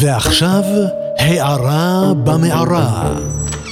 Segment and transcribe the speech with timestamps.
[0.00, 0.62] ועכשיו,
[1.18, 3.14] הערה במערה.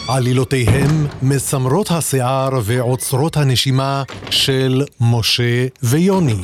[0.08, 6.42] עלילותיהם מסמרות השיער ועוצרות הנשימה של משה ויוני.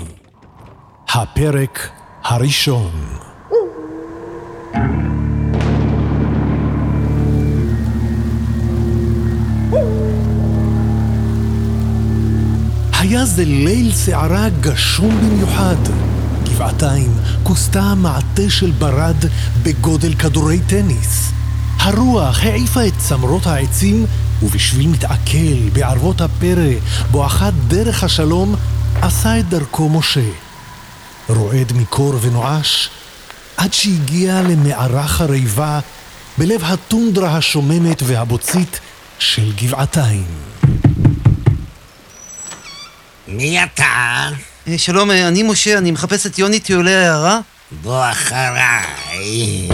[1.09, 1.89] הפרק
[2.25, 2.91] הראשון.
[13.27, 15.77] זה ליל שערה גשום במיוחד.
[16.45, 19.17] גבעתיים כוסתה מעטה של ברד
[19.63, 21.33] בגודל כדורי טניס.
[21.79, 24.07] הרוח העיפה את צמרות העצים,
[24.43, 26.73] ובשביל מתעכל בערבות הפרא
[27.11, 28.55] בואכה דרך השלום,
[29.03, 30.31] עשה את דרכו משה.
[31.29, 32.91] רועד מקור ונואש,
[33.57, 35.81] עד שהגיע למערה חריבה
[36.39, 38.81] בלב הטונדרה השוממת והבוצית
[39.19, 40.27] של גבעתיים.
[43.29, 44.29] מי אתה?
[44.69, 47.41] אה, שלום, אה, אני משה, אני מחפש את יוני טיולי העיירה.
[47.83, 49.69] בוא אחריי.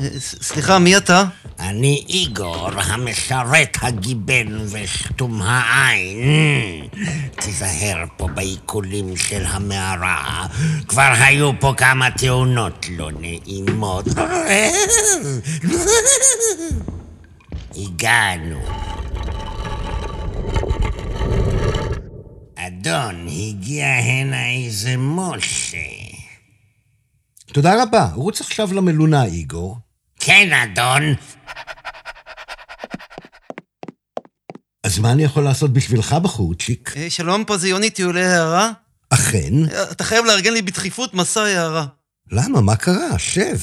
[0.00, 1.24] אה, סליחה, מי אתה?
[1.60, 6.88] אני איגור, המשרת הגיבן ושתום העין.
[7.36, 10.46] תיזהר פה בעיקולים של המערה.
[10.88, 14.04] כבר היו פה כמה תאונות לא נעימות.
[17.76, 18.93] הגענו.
[22.66, 25.78] אדון, הגיע הנה איזה משה.
[27.46, 28.08] תודה רבה.
[28.14, 29.78] רוץ עכשיו למלונה, איגור.
[30.20, 31.02] כן, אדון.
[34.84, 36.94] אז מה אני יכול לעשות בשבילך, בחורצ'יק?
[36.96, 38.70] אה, שלום, פה זה יוני טיולי העיירה.
[39.10, 39.52] אכן?
[39.72, 41.86] אה, אתה חייב לארגן לי בדחיפות מסע העיירה.
[42.30, 42.60] למה?
[42.60, 43.18] מה קרה?
[43.18, 43.58] שב.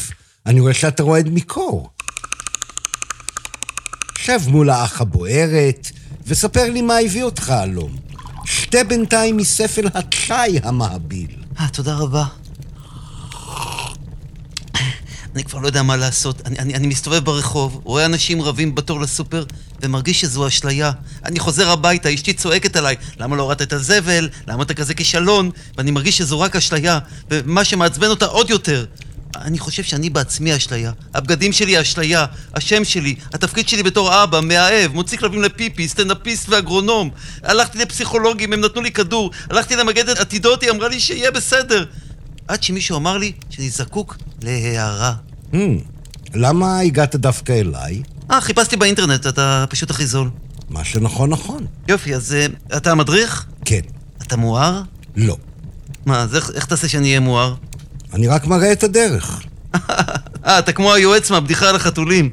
[0.45, 1.89] אני רואה שאתה רועד מקור.
[4.17, 5.87] שב מול האח הבוערת,
[6.27, 8.10] וספר לי מה הביא אותך הלום.
[8.71, 11.27] שתה בינתיים מספל התשי המהביל.
[11.59, 12.25] אה, תודה רבה.
[15.35, 16.41] אני כבר לא יודע מה לעשות.
[16.45, 19.45] אני, אני, אני מסתובב ברחוב, רואה אנשים רבים בתור לסופר,
[19.81, 20.91] ומרגיש שזו אשליה.
[21.25, 24.29] אני חוזר הביתה, אשתי צועקת עליי, למה לא הורדת את הזבל?
[24.47, 25.51] למה אתה כזה כישלון?
[25.77, 26.99] ואני מרגיש שזו רק אשליה,
[27.31, 28.85] ומה שמעצבן אותה עוד יותר.
[29.35, 30.91] אני חושב שאני בעצמי אשליה.
[31.13, 37.09] הבגדים שלי אשליה, השם שלי, התפקיד שלי בתור אבא, מאהב, מוציא כלבים לפיפי, סטנדאפיסט ואגרונום.
[37.43, 39.31] הלכתי לפסיכולוגים, הם נתנו לי כדור.
[39.49, 41.85] הלכתי למגדת עתידות, היא אמרה לי שיהיה בסדר.
[42.47, 45.13] עד שמישהו אמר לי שאני זקוק להערה.
[45.53, 45.57] Hmm,
[46.33, 48.01] למה הגעת דווקא אליי?
[48.31, 50.29] אה, חיפשתי באינטרנט, אתה פשוט הכי זול.
[50.69, 51.65] מה שנכון נכון.
[51.87, 52.35] יופי, אז
[52.71, 53.45] uh, אתה המדריך?
[53.65, 53.79] כן.
[54.21, 54.81] אתה מואר?
[55.15, 55.37] לא.
[56.05, 57.55] מה, אז איך, איך תעשה שאני אהיה מואר?
[58.13, 59.41] אני רק מראה את הדרך.
[60.45, 62.29] אה, אתה כמו היועץ מהבדיחה על החתולים.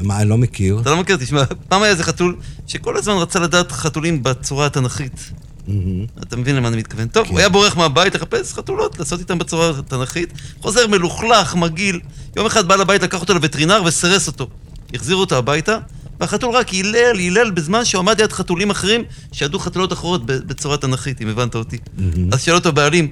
[0.00, 0.78] מה, אני לא מכיר?
[0.82, 5.30] אתה לא מכיר, תשמע, פעם היה איזה חתול שכל הזמן רצה לדעת חתולים בצורה התנ"כית.
[5.68, 6.06] מהמם.
[6.22, 7.08] אתה מבין למה אני מתכוון.
[7.08, 7.30] טוב, כן.
[7.30, 12.00] הוא היה בורח מהבית לחפש חתולות, לעשות איתם בצורה התנ"כית, חוזר מלוכלך, מגעיל.
[12.36, 14.48] יום אחד בעל הבית לקח אותו לווטרינר וסירס אותו.
[14.94, 15.78] החזירו אותו הביתה,
[16.20, 21.22] והחתול רק הילל, הילל בזמן שהוא עמד ליד חתולים אחרים שידעו חתולות אחרות בצורה תנ"כית,
[21.22, 21.78] אם הבנת אותי.
[22.32, 23.08] אז שאל אותו הבעלים,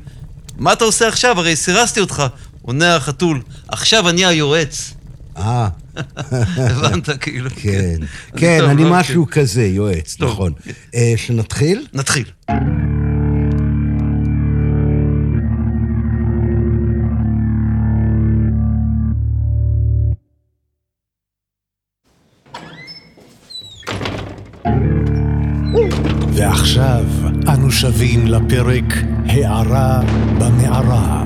[0.57, 1.39] מה אתה עושה עכשיו?
[1.39, 2.23] הרי סירסתי אותך.
[2.63, 4.95] עונה החתול, עכשיו אני היועץ.
[5.37, 5.69] אה,
[6.57, 7.51] הבנת, כאילו.
[7.57, 7.97] כן.
[8.37, 9.01] כן, טוב, אני אוקיי.
[9.01, 10.17] משהו כזה, יועץ.
[10.21, 10.53] נכון.
[10.95, 11.87] אה, שנתחיל?
[11.93, 12.25] נתחיל.
[26.43, 27.05] ועכשיו
[27.49, 28.85] אנו שבים לפרק
[29.27, 30.01] הערה
[30.39, 31.25] במערה.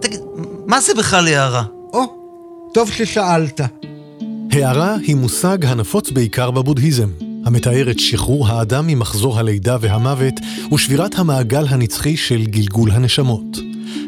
[0.00, 0.20] תגיד,
[0.66, 1.64] מה זה בכלל הערה?
[1.92, 2.02] או,
[2.74, 3.60] טוב ששאלת.
[4.52, 7.08] הערה היא מושג הנפוץ בעיקר בבודהיזם,
[7.46, 10.34] המתאר את שחרור האדם ממחזור הלידה והמוות
[10.74, 13.58] ושבירת המעגל הנצחי של גלגול הנשמות.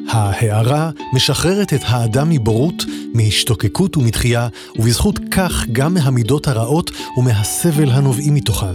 [0.08, 2.84] ההערה משחררת את האדם מבורות,
[3.14, 8.74] מהשתוקקות ומתחייה, ובזכות כך גם מהמידות הרעות ומהסבל הנובעים מתוכן.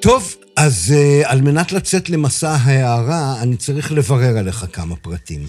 [0.00, 5.46] טוב, אז uh, על מנת לצאת למסע ההארה, אני צריך לברר עליך כמה פרטים.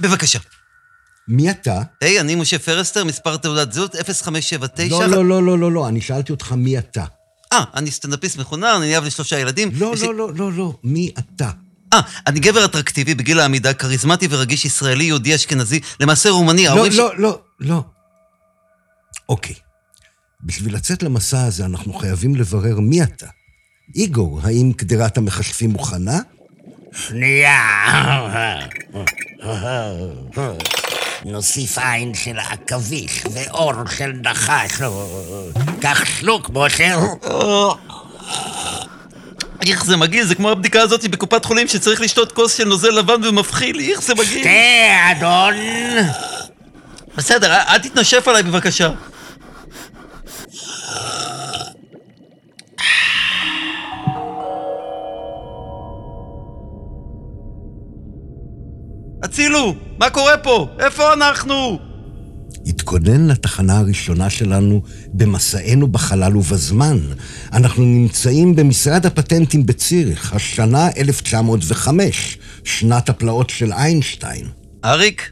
[0.00, 0.38] בבקשה.
[1.28, 1.82] מי אתה?
[2.00, 5.06] היי, אני משה פרסטר, מספר תעודת זהות 0579...
[5.06, 7.04] לא, לא, לא, לא, לא, לא, אני שאלתי אותך מי אתה.
[7.52, 9.70] אה, אני סטנדאפיסט מחונן, אני אב לשלושה ילדים.
[9.74, 11.50] לא, לא, לא, לא, לא, מי אתה?
[11.92, 16.64] אה, אני גבר אטרקטיבי בגיל העמידה, כריזמטי ורגיש ישראלי, יהודי אשכנזי, למעשה רומני.
[16.64, 17.84] לא, ההורים לא, לא, לא.
[19.28, 19.54] אוקיי.
[20.40, 23.26] בשביל לצאת למסע הזה אנחנו חייבים לברר מי אתה.
[23.94, 26.18] איגור, האם קדרת המכשפים מוכנה?
[26.92, 27.58] שנייה.
[31.24, 34.72] נוסיף עין של עכביש ואור של נחש.
[35.80, 36.96] קח שלוק, משה.
[39.66, 43.24] איך זה מגעיל, זה כמו הבדיקה הזאת בקופת חולים שצריך לשתות כוס של נוזל לבן
[43.24, 44.42] ומבחיל, איך זה מגעיל.
[44.42, 45.54] שתה, אדון.
[47.16, 48.90] בסדר, אל תתנשף עליי בבקשה.
[59.32, 59.74] הצילו!
[59.98, 60.68] מה קורה פה?
[60.78, 61.78] איפה אנחנו?
[62.66, 64.82] התכונן לתחנה הראשונה שלנו
[65.12, 66.98] במסענו בחלל ובזמן.
[67.52, 74.46] אנחנו נמצאים במשרד הפטנטים בציריך, השנה 1905, שנת הפלאות של איינשטיין.
[74.84, 75.30] אריק?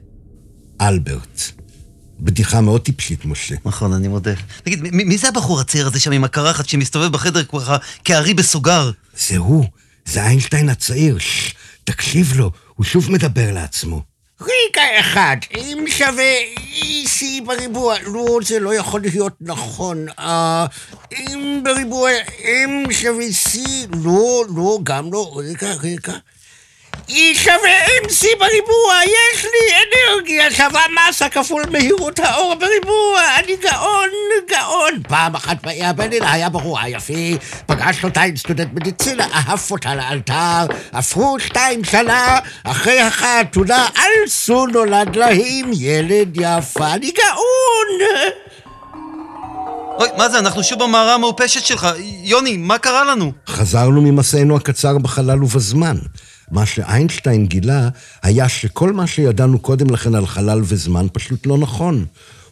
[0.80, 1.42] אלברט.
[2.20, 3.54] בדיחה מאוד טיפשית, משה.
[3.64, 4.34] נכון, אני מודה.
[4.62, 8.90] תגיד, מי, מי זה הבחור הצעיר הזה שם עם הקרחת שמסתובב בחדר ככה כארי בסוגר?
[9.28, 9.64] זה הוא,
[10.06, 11.18] זה איינשטיין הצעיר.
[11.18, 11.54] ששש,
[11.84, 12.50] תקשיב לו,
[12.80, 14.02] הוא שוב מדבר לעצמו.
[14.40, 16.34] רגע אחד, אם שווה
[17.04, 20.06] C בריבוע, לא, זה לא יכול להיות נכון.
[20.18, 20.66] אה,
[21.12, 23.58] אם בריבוע M שווה C,
[24.04, 25.32] לא, לא, גם לא.
[25.36, 26.18] רגע, רגע.
[27.10, 34.08] E שווה MC בריבוע, יש לי אנרגיה שווה מסה כפול מהירות האור בריבוע, אני גאון,
[34.48, 35.02] גאון.
[35.08, 37.36] פעם אחת באי הבליל היה בחורה יפי,
[37.66, 45.16] פגש אותה עם סטודנט מדיצינה, אהב אותה לאלתר, עברו שתיים שנה, אחרי החתונה, אלסו נולד
[45.16, 48.20] להם ילד יפה, אני גאון.
[50.00, 51.88] אוי, מה זה, אנחנו שוב במערה המעופשת שלך.
[52.22, 53.32] יוני, מה קרה לנו?
[53.48, 55.96] חזרנו ממסענו הקצר בחלל ובזמן.
[56.50, 57.88] מה שאיינשטיין גילה
[58.22, 62.04] היה שכל מה שידענו קודם לכן על חלל וזמן פשוט לא נכון.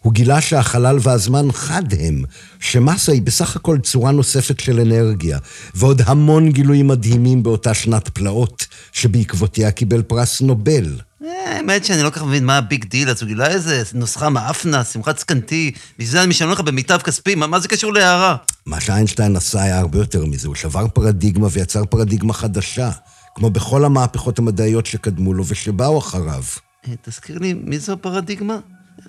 [0.02, 2.22] הוא גילה שהחלל והזמן חד הם,
[2.60, 5.38] שמסה היא בסך הכל צורה נוספת של אנרגיה,
[5.74, 11.00] ועוד המון גילויים מדהימים באותה שנת פלאות, שבעקבותיה קיבל פרס נובל.
[11.24, 13.82] אה, האמת שאני לא כל כך מבין מה ה big deal, אז הוא גילה איזה
[13.94, 17.92] נוסחה מאפנה, שמחת זקנתי, בשביל זה אני משלם לך במיטב כספי, מה, מה זה קשור
[17.92, 18.36] להערה?
[18.66, 22.90] מה שאיינשטיין עשה היה הרבה יותר מזה, הוא שבר פרדיגמה ויצר פרדיגמה חדשה,
[23.38, 26.42] כמו בכל המהפכות המדעיות שקדמו לו ושבאו אחריו.
[26.88, 28.58] אה, תזכיר לי, מי זו הפרדיגמה?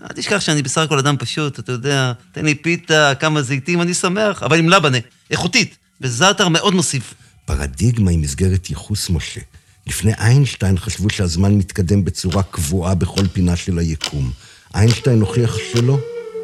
[0.01, 3.93] אל תשכח שאני בסך הכל אדם פשוט, אתה יודע, תן לי פיתה, כמה זיתים, אני
[3.93, 4.97] שמח, אבל עם לבנה,
[5.31, 7.13] איכותית, וזאטר מאוד מוסיף.
[7.45, 9.41] פרדיגמה היא מסגרת ייחוס, משה.
[9.87, 14.31] לפני איינשטיין חשבו שהזמן מתקדם בצורה קבועה בכל פינה של היקום.
[14.75, 15.99] איינשטיין הוכיח שלא.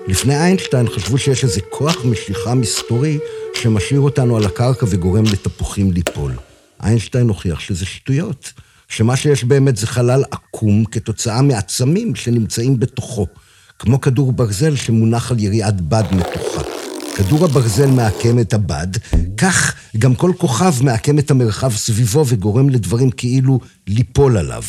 [0.08, 3.18] לפני איינשטיין חשבו שיש איזה כוח משיכה מסתורי
[3.56, 6.32] שמשאיר אותנו על הקרקע וגורם לתפוחים ליפול.
[6.84, 8.54] איינשטיין הוכיח שזה שטויות,
[8.88, 13.28] שמה שיש באמת זה חלל עקום כתוצאה מעצמים שנמצאים בתוכו,
[13.80, 16.62] כמו כדור ברזל שמונח על יריעת בד מתוחה.
[17.16, 18.88] כדור הברזל מעקם את הבד,
[19.38, 24.64] כך גם כל כוכב מעקם את המרחב סביבו וגורם לדברים כאילו ליפול עליו.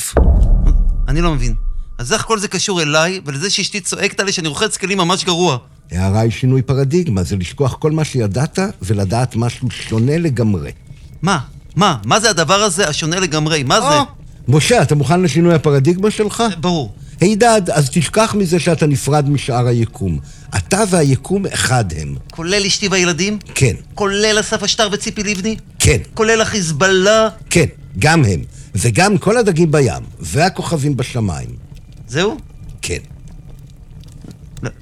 [1.08, 1.54] אני לא מבין.
[1.98, 5.58] אז איך כל זה קשור אליי, ולזה שאשתי צועקת עלי שאני רוחץ כלים ממש גרוע?
[5.90, 10.72] הערה היא שינוי פרדיגמה, זה לשכוח כל מה שידעת ולדעת משהו שונה לגמרי.
[11.22, 11.38] מה?
[11.76, 11.96] מה?
[12.04, 13.62] מה זה הדבר הזה השונה לגמרי?
[13.62, 13.96] מה זה?
[14.48, 16.42] משה, אתה מוכן לשינוי הפרדיגמה שלך?
[16.60, 16.94] ברור.
[17.20, 20.18] הידד, אז תשכח מזה שאתה נפרד משאר היקום.
[20.56, 22.14] אתה והיקום אחד הם.
[22.30, 23.38] כולל אשתי והילדים?
[23.54, 25.56] כן, כולל אסף אשטר וציפי לבני?
[25.78, 27.28] כן, כולל החיזבאללה?
[27.50, 27.66] כן,
[27.98, 28.42] גם הם.
[28.74, 31.48] וגם כל הדגים בים, והכוכבים בשמיים.
[32.08, 32.36] זהו?
[32.82, 32.98] כן.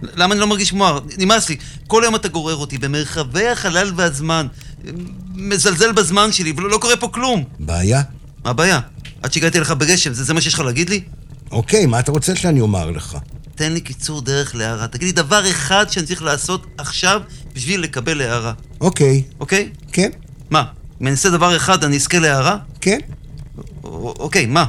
[0.03, 1.01] למה אני לא מרגיש מואר?
[1.19, 1.57] נמאס לי.
[1.87, 4.47] כל יום אתה גורר אותי במרחבי החלל והזמן.
[5.35, 7.45] מזלזל בזמן שלי, ולא לא קורה פה כלום.
[7.59, 8.03] בעיה?
[8.45, 8.81] מה הבעיה?
[9.23, 11.01] עד שהגעתי אליך בגשם, זה, זה מה שיש לך להגיד לי?
[11.51, 13.17] אוקיי, מה אתה רוצה שאני אומר לך?
[13.55, 14.89] תן לי קיצור דרך להערה.
[14.89, 17.21] תגיד לי דבר אחד שאני צריך לעשות עכשיו
[17.55, 19.69] בשביל לקבל הערה, אוקיי, אוקיי?
[19.93, 20.11] כן,
[20.51, 20.65] מה?
[21.01, 22.57] אם אני אעשה דבר אחד אני אזכה להערה?
[22.81, 22.99] כן.
[23.59, 23.87] א-
[24.19, 24.65] אוקיי, מה?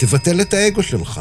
[0.00, 1.20] תבטל את האגו שלך.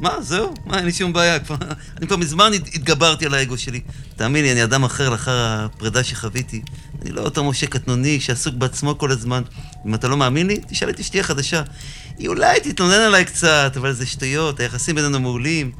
[0.00, 0.54] מה, זהו?
[0.66, 1.38] מה, אין לי שום בעיה.
[1.38, 1.56] כבר,
[1.98, 3.80] אני כבר מזמן הת- התגברתי על האגו שלי.
[4.16, 6.62] תאמין לי, אני אדם אחר לאחר הפרידה שחוויתי.
[7.06, 9.42] אני לא אותו משה קטנוני שעסוק בעצמו כל הזמן.
[9.86, 11.62] אם אתה לא מאמין לי, תשאל את אשתי החדשה.
[12.18, 15.72] היא אולי תתלונן עליי קצת, אבל זה שטויות, היחסים בינינו מעולים.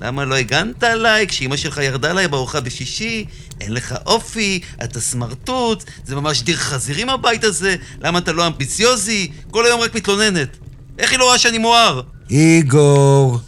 [0.00, 3.24] למה לא הגנת עליי כשאימא שלך ירדה עליי בארוחה בשישי?
[3.60, 9.30] אין לך אופי, אתה סמרטוט, זה ממש דיר חזירים הבית הזה, למה אתה לא אמביציוזי?
[9.50, 10.56] כל היום רק מתלוננת.
[10.98, 12.00] איך היא לא רואה שאני מואר?
[12.30, 13.40] איגור,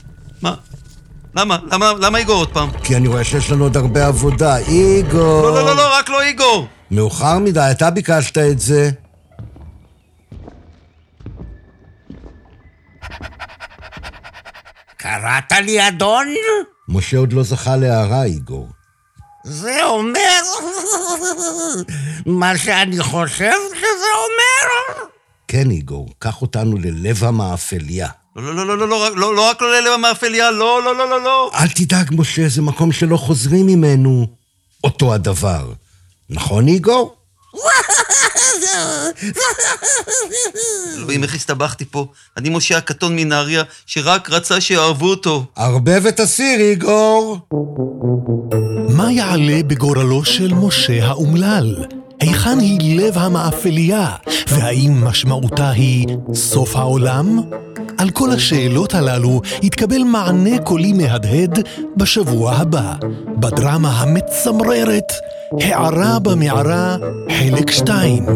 [0.42, 0.54] מה?
[1.36, 1.58] למה?
[1.72, 2.70] למה, למה איגור עוד פעם?
[2.82, 4.56] כי אני רואה שיש לנו עוד הרבה עבודה.
[4.56, 5.42] איגור.
[5.42, 6.68] לא, לא, לא, לא, רק לא איגור!
[6.90, 8.90] מאוחר מדי, אתה ביקשת את זה.
[14.96, 16.26] קראת לי אדון?
[16.88, 18.68] משה עוד לא זכה להערה, איגור.
[19.44, 20.40] זה אומר
[22.26, 25.04] מה שאני חושב שזה אומר?
[25.48, 28.08] כן, איגור, קח אותנו ללב המאפליה.
[28.36, 31.22] לא, לא, לא, לא, לא, לא, לא רק לא ללב המאפליה, לא, לא, לא, לא,
[31.22, 31.50] לא.
[31.54, 34.26] אל תדאג, משה, זה מקום שלא חוזרים ממנו.
[34.84, 35.72] אותו הדבר.
[36.30, 37.16] נכון, איגור?
[40.96, 42.06] אלוהים, איך הסתבכתי פה?
[42.36, 45.44] אני משה הקטון מנהריה, שרק רצה שיאהבו אותו.
[45.56, 47.38] הרבה ותסיר, איגור.
[48.88, 51.84] מה יעלה בגורלו של משה האומלל?
[52.20, 54.08] היכן היא לב המאפליה?
[54.48, 57.40] והאם משמעותה היא סוף העולם?
[57.98, 61.58] על כל השאלות הללו יתקבל מענה קולי מהדהד
[61.96, 62.94] בשבוע הבא,
[63.38, 65.12] בדרמה המצמררת,
[65.60, 66.96] הערה במערה,
[67.38, 68.26] חלק 2.